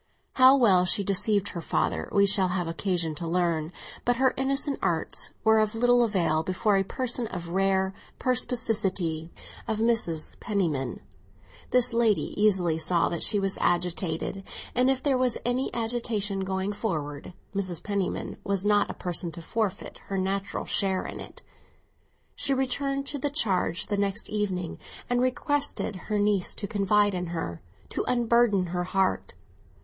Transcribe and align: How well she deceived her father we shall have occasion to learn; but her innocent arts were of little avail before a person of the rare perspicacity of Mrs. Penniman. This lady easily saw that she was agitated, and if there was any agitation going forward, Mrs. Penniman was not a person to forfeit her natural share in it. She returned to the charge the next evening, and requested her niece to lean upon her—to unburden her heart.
How 0.33 0.57
well 0.57 0.83
she 0.83 1.03
deceived 1.03 1.49
her 1.49 1.61
father 1.61 2.09
we 2.11 2.25
shall 2.25 2.47
have 2.47 2.67
occasion 2.67 3.13
to 3.13 3.27
learn; 3.27 3.71
but 4.03 4.15
her 4.15 4.33
innocent 4.35 4.79
arts 4.81 5.29
were 5.43 5.59
of 5.59 5.75
little 5.75 6.03
avail 6.03 6.41
before 6.41 6.75
a 6.75 6.83
person 6.83 7.27
of 7.27 7.45
the 7.45 7.51
rare 7.51 7.93
perspicacity 8.17 9.29
of 9.67 9.77
Mrs. 9.77 10.33
Penniman. 10.39 11.01
This 11.69 11.93
lady 11.93 12.33
easily 12.35 12.79
saw 12.79 13.09
that 13.09 13.21
she 13.21 13.39
was 13.39 13.59
agitated, 13.61 14.43
and 14.73 14.89
if 14.89 15.03
there 15.03 15.19
was 15.19 15.37
any 15.45 15.71
agitation 15.71 16.39
going 16.39 16.73
forward, 16.73 17.33
Mrs. 17.55 17.83
Penniman 17.83 18.37
was 18.43 18.65
not 18.65 18.89
a 18.89 18.95
person 18.95 19.31
to 19.33 19.41
forfeit 19.43 19.99
her 20.07 20.17
natural 20.17 20.65
share 20.65 21.05
in 21.05 21.19
it. 21.19 21.43
She 22.35 22.55
returned 22.55 23.05
to 23.05 23.19
the 23.19 23.29
charge 23.29 23.85
the 23.85 23.97
next 23.99 24.31
evening, 24.31 24.79
and 25.11 25.21
requested 25.21 25.95
her 26.09 26.17
niece 26.17 26.55
to 26.55 26.65
lean 26.75 26.85
upon 26.87 27.25
her—to 27.27 28.03
unburden 28.07 28.65
her 28.65 28.85
heart. 28.85 29.35